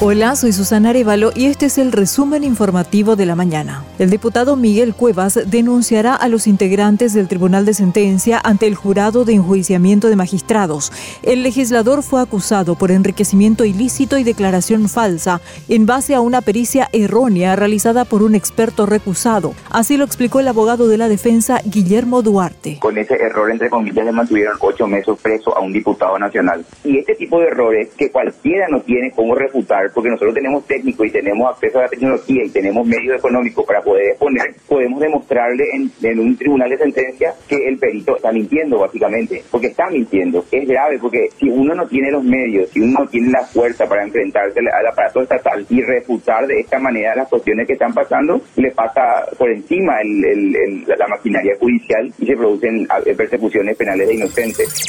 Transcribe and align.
Hola, 0.00 0.36
soy 0.36 0.52
Susana 0.52 0.90
Arevalo 0.90 1.32
y 1.34 1.46
este 1.46 1.66
es 1.66 1.76
el 1.76 1.90
resumen 1.90 2.44
informativo 2.44 3.16
de 3.16 3.26
la 3.26 3.34
mañana. 3.34 3.82
El 3.98 4.10
diputado 4.10 4.54
Miguel 4.54 4.94
Cuevas 4.94 5.40
denunciará 5.50 6.14
a 6.14 6.28
los 6.28 6.46
integrantes 6.46 7.14
del 7.14 7.26
Tribunal 7.26 7.66
de 7.66 7.74
Sentencia 7.74 8.40
ante 8.44 8.68
el 8.68 8.76
jurado 8.76 9.24
de 9.24 9.32
enjuiciamiento 9.32 10.08
de 10.08 10.14
magistrados. 10.14 10.92
El 11.24 11.42
legislador 11.42 12.04
fue 12.04 12.20
acusado 12.20 12.76
por 12.76 12.92
enriquecimiento 12.92 13.64
ilícito 13.64 14.18
y 14.18 14.22
declaración 14.22 14.88
falsa 14.88 15.40
en 15.68 15.84
base 15.84 16.14
a 16.14 16.20
una 16.20 16.42
pericia 16.42 16.88
errónea 16.92 17.56
realizada 17.56 18.04
por 18.04 18.22
un 18.22 18.36
experto 18.36 18.86
recusado. 18.86 19.52
Así 19.68 19.96
lo 19.96 20.04
explicó 20.04 20.38
el 20.38 20.46
abogado 20.46 20.86
de 20.86 20.96
la 20.96 21.08
defensa, 21.08 21.60
Guillermo 21.64 22.22
Duarte. 22.22 22.78
Con 22.78 22.98
ese 22.98 23.14
error, 23.14 23.50
entre 23.50 23.68
comillas, 23.68 24.04
le 24.04 24.12
mantuvieron 24.12 24.58
ocho 24.60 24.86
meses 24.86 25.16
preso 25.20 25.56
a 25.56 25.60
un 25.60 25.72
diputado 25.72 26.16
nacional. 26.20 26.64
Y 26.84 26.98
este 26.98 27.16
tipo 27.16 27.40
de 27.40 27.48
errores 27.48 27.88
que 27.98 28.12
cualquiera 28.12 28.68
no 28.68 28.80
tiene 28.82 29.10
cómo 29.10 29.34
refutar 29.34 29.87
porque 29.94 30.10
nosotros 30.10 30.34
tenemos 30.34 30.66
técnicos 30.66 31.06
y 31.06 31.10
tenemos 31.10 31.50
acceso 31.50 31.78
a 31.78 31.82
la 31.82 31.88
tecnología 31.88 32.44
y 32.44 32.50
tenemos 32.50 32.86
medios 32.86 33.18
económicos 33.18 33.64
para 33.66 33.80
poder 33.80 34.10
exponer, 34.10 34.54
podemos 34.66 35.00
demostrarle 35.00 35.64
en, 35.74 36.18
un 36.18 36.36
tribunal 36.36 36.70
de 36.70 36.78
sentencia 36.78 37.34
que 37.48 37.56
el 37.68 37.78
perito 37.78 38.16
está 38.16 38.32
mintiendo, 38.32 38.78
básicamente, 38.78 39.42
porque 39.50 39.68
está 39.68 39.88
mintiendo. 39.90 40.44
Es 40.50 40.66
grave 40.66 40.98
porque 40.98 41.28
si 41.38 41.48
uno 41.48 41.74
no 41.74 41.86
tiene 41.86 42.10
los 42.10 42.24
medios, 42.24 42.70
si 42.70 42.80
uno 42.80 43.00
no 43.00 43.06
tiene 43.06 43.30
la 43.30 43.44
fuerza 43.44 43.86
para 43.86 44.04
enfrentarse 44.04 44.58
al 44.60 44.86
aparato 44.86 45.22
estatal 45.22 45.66
y 45.68 45.82
refutar 45.82 46.46
de 46.46 46.60
esta 46.60 46.78
manera 46.78 47.14
las 47.14 47.28
cuestiones 47.28 47.66
que 47.66 47.74
están 47.74 47.92
pasando, 47.92 48.40
le 48.56 48.70
pasa 48.72 49.26
por 49.36 49.50
encima 49.50 49.98
la 50.02 51.08
maquinaria 51.08 51.56
judicial 51.58 52.12
y 52.18 52.26
se 52.26 52.36
producen 52.36 52.86
persecuciones 53.16 53.76
penales 53.76 54.08
de 54.08 54.14
inocentes. 54.14 54.86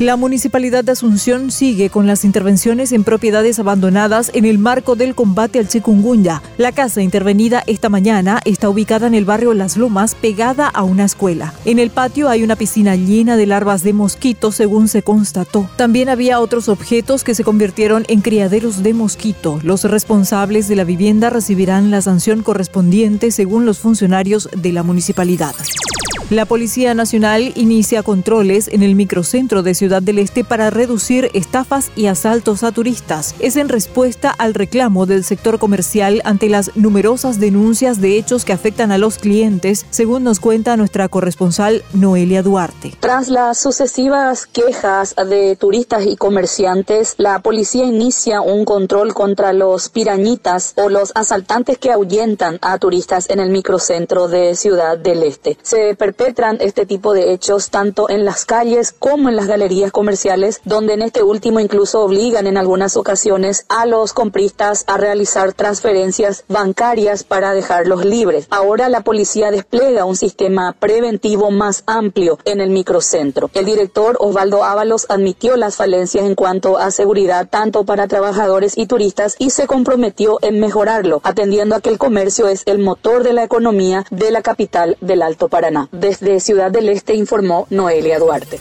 La 0.00 0.16
Municipalidad 0.16 0.82
de 0.82 0.90
Asunción 0.90 1.52
sigue 1.52 1.88
con 1.88 2.08
las 2.08 2.24
intervenciones 2.24 2.90
en 2.90 3.04
propiedades 3.04 3.60
abandonadas 3.60 4.32
en 4.34 4.44
el 4.44 4.58
marco 4.58 4.96
del 4.96 5.14
combate 5.14 5.60
al 5.60 5.68
chikungunya. 5.68 6.42
La 6.58 6.72
casa 6.72 7.00
intervenida 7.00 7.62
esta 7.68 7.88
mañana 7.88 8.40
está 8.44 8.68
ubicada 8.68 9.06
en 9.06 9.14
el 9.14 9.24
barrio 9.24 9.54
Las 9.54 9.76
Lomas, 9.76 10.16
pegada 10.16 10.66
a 10.66 10.82
una 10.82 11.04
escuela. 11.04 11.54
En 11.64 11.78
el 11.78 11.90
patio 11.90 12.28
hay 12.28 12.42
una 12.42 12.56
piscina 12.56 12.96
llena 12.96 13.36
de 13.36 13.46
larvas 13.46 13.84
de 13.84 13.92
mosquito, 13.92 14.50
según 14.50 14.88
se 14.88 15.02
constató. 15.02 15.70
También 15.76 16.08
había 16.08 16.40
otros 16.40 16.68
objetos 16.68 17.22
que 17.22 17.36
se 17.36 17.44
convirtieron 17.44 18.04
en 18.08 18.20
criaderos 18.20 18.82
de 18.82 18.94
mosquito. 18.94 19.60
Los 19.62 19.84
responsables 19.84 20.66
de 20.66 20.74
la 20.74 20.82
vivienda 20.82 21.30
recibirán 21.30 21.92
la 21.92 22.02
sanción 22.02 22.42
correspondiente 22.42 23.30
según 23.30 23.64
los 23.64 23.78
funcionarios 23.78 24.48
de 24.56 24.72
la 24.72 24.82
municipalidad. 24.82 25.54
La 26.30 26.46
Policía 26.46 26.94
Nacional 26.94 27.52
inicia 27.54 28.02
controles 28.02 28.68
en 28.68 28.82
el 28.82 28.94
microcentro 28.94 29.62
de 29.62 29.74
Ciudad 29.74 30.00
del 30.00 30.18
Este 30.18 30.42
para 30.42 30.70
reducir 30.70 31.30
estafas 31.34 31.90
y 31.96 32.06
asaltos 32.06 32.62
a 32.62 32.72
turistas. 32.72 33.34
Es 33.40 33.56
en 33.56 33.68
respuesta 33.68 34.30
al 34.30 34.54
reclamo 34.54 35.04
del 35.04 35.22
sector 35.22 35.58
comercial 35.58 36.22
ante 36.24 36.48
las 36.48 36.74
numerosas 36.76 37.40
denuncias 37.40 38.00
de 38.00 38.16
hechos 38.16 38.46
que 38.46 38.54
afectan 38.54 38.90
a 38.90 38.96
los 38.96 39.18
clientes, 39.18 39.84
según 39.90 40.24
nos 40.24 40.40
cuenta 40.40 40.78
nuestra 40.78 41.08
corresponsal 41.08 41.84
Noelia 41.92 42.42
Duarte. 42.42 42.94
Tras 43.00 43.28
las 43.28 43.58
sucesivas 43.58 44.46
quejas 44.46 45.14
de 45.28 45.56
turistas 45.56 46.06
y 46.06 46.16
comerciantes, 46.16 47.16
la 47.18 47.40
policía 47.40 47.84
inicia 47.84 48.40
un 48.40 48.64
control 48.64 49.12
contra 49.12 49.52
los 49.52 49.90
pirañitas 49.90 50.72
o 50.76 50.88
los 50.88 51.12
asaltantes 51.14 51.76
que 51.76 51.92
ahuyentan 51.92 52.58
a 52.62 52.78
turistas 52.78 53.28
en 53.28 53.40
el 53.40 53.50
microcentro 53.50 54.26
de 54.28 54.54
Ciudad 54.54 54.96
del 54.96 55.22
Este. 55.22 55.58
Se 55.62 55.94
perpetran 56.14 56.58
este 56.60 56.86
tipo 56.86 57.12
de 57.12 57.32
hechos 57.32 57.70
tanto 57.70 58.08
en 58.08 58.24
las 58.24 58.44
calles 58.44 58.92
como 58.96 59.28
en 59.28 59.36
las 59.36 59.48
galerías 59.48 59.90
comerciales, 59.90 60.60
donde 60.64 60.94
en 60.94 61.02
este 61.02 61.22
último 61.22 61.58
incluso 61.58 62.02
obligan 62.02 62.46
en 62.46 62.56
algunas 62.56 62.96
ocasiones 62.96 63.66
a 63.68 63.84
los 63.86 64.12
compristas 64.12 64.84
a 64.86 64.96
realizar 64.96 65.52
transferencias 65.52 66.44
bancarias 66.48 67.24
para 67.24 67.52
dejarlos 67.52 68.04
libres. 68.04 68.46
Ahora 68.50 68.88
la 68.88 69.00
policía 69.00 69.50
despliega 69.50 70.04
un 70.04 70.16
sistema 70.16 70.74
preventivo 70.78 71.50
más 71.50 71.82
amplio 71.86 72.38
en 72.44 72.60
el 72.60 72.70
microcentro. 72.70 73.50
El 73.52 73.64
director 73.64 74.16
Osvaldo 74.20 74.62
Ábalos 74.62 75.06
admitió 75.08 75.56
las 75.56 75.76
falencias 75.76 76.24
en 76.24 76.36
cuanto 76.36 76.78
a 76.78 76.90
seguridad 76.90 77.48
tanto 77.48 77.84
para 77.84 78.06
trabajadores 78.06 78.78
y 78.78 78.86
turistas 78.86 79.34
y 79.38 79.50
se 79.50 79.66
comprometió 79.66 80.38
en 80.42 80.60
mejorarlo, 80.60 81.20
atendiendo 81.24 81.74
a 81.74 81.80
que 81.80 81.90
el 81.90 81.98
comercio 81.98 82.46
es 82.46 82.62
el 82.66 82.78
motor 82.78 83.24
de 83.24 83.32
la 83.32 83.42
economía 83.42 84.04
de 84.10 84.30
la 84.30 84.42
capital 84.42 84.96
del 85.00 85.22
Alto 85.22 85.48
Paraná. 85.48 85.88
Desde 86.04 86.38
Ciudad 86.38 86.70
del 86.70 86.90
Este 86.90 87.14
informó 87.14 87.66
Noelia 87.70 88.18
Duarte. 88.18 88.60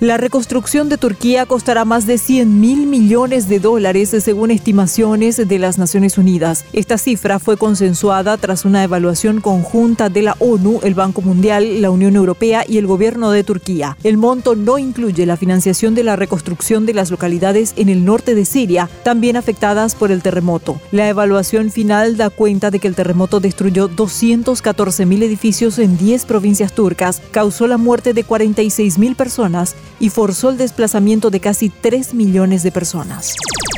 La 0.00 0.16
reconstrucción 0.16 0.88
de 0.88 0.96
Turquía 0.96 1.44
costará 1.44 1.84
más 1.84 2.06
de 2.06 2.18
100 2.18 2.60
mil 2.60 2.86
millones 2.86 3.48
de 3.48 3.58
dólares 3.58 4.10
según 4.10 4.52
estimaciones 4.52 5.48
de 5.48 5.58
las 5.58 5.76
Naciones 5.76 6.18
Unidas. 6.18 6.64
Esta 6.72 6.98
cifra 6.98 7.40
fue 7.40 7.56
consensuada 7.56 8.36
tras 8.36 8.64
una 8.64 8.84
evaluación 8.84 9.40
conjunta 9.40 10.08
de 10.08 10.22
la 10.22 10.36
ONU, 10.38 10.78
el 10.84 10.94
Banco 10.94 11.20
Mundial, 11.20 11.82
la 11.82 11.90
Unión 11.90 12.14
Europea 12.14 12.64
y 12.64 12.78
el 12.78 12.86
gobierno 12.86 13.32
de 13.32 13.42
Turquía. 13.42 13.96
El 14.04 14.18
monto 14.18 14.54
no 14.54 14.78
incluye 14.78 15.26
la 15.26 15.36
financiación 15.36 15.96
de 15.96 16.04
la 16.04 16.14
reconstrucción 16.14 16.86
de 16.86 16.94
las 16.94 17.10
localidades 17.10 17.72
en 17.74 17.88
el 17.88 18.04
norte 18.04 18.36
de 18.36 18.44
Siria, 18.44 18.88
también 19.02 19.36
afectadas 19.36 19.96
por 19.96 20.12
el 20.12 20.22
terremoto. 20.22 20.80
La 20.92 21.08
evaluación 21.08 21.72
final 21.72 22.16
da 22.16 22.30
cuenta 22.30 22.70
de 22.70 22.78
que 22.78 22.86
el 22.86 22.94
terremoto 22.94 23.40
destruyó 23.40 23.88
214 23.88 25.06
mil 25.06 25.24
edificios 25.24 25.76
en 25.80 25.98
10 25.98 26.24
provincias 26.24 26.72
turcas, 26.72 27.20
causó 27.32 27.66
la 27.66 27.78
muerte 27.78 28.14
de 28.14 28.22
46 28.22 28.96
mil 28.98 29.16
personas 29.16 29.74
y 30.00 30.10
forzó 30.10 30.50
el 30.50 30.58
desplazamiento 30.58 31.30
de 31.30 31.40
casi 31.40 31.68
3 31.68 32.14
millones 32.14 32.62
de 32.62 32.72
personas. 32.72 33.34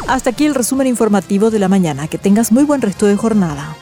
Hasta 0.06 0.30
aquí 0.30 0.46
el 0.46 0.54
resumen 0.54 0.86
informativo 0.86 1.50
de 1.50 1.58
la 1.58 1.68
mañana. 1.68 2.08
Que 2.08 2.18
tengas 2.18 2.52
muy 2.52 2.64
buen 2.64 2.82
resto 2.82 3.06
de 3.06 3.16
jornada. 3.16 3.76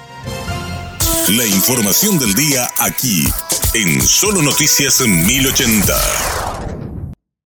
La 1.28 1.46
información 1.46 2.18
del 2.18 2.34
día 2.34 2.68
aquí, 2.78 3.26
en 3.74 4.00
Solo 4.00 4.42
Noticias 4.42 5.00
1080. 5.00 6.47